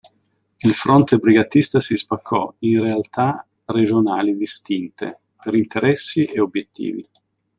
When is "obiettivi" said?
6.39-7.07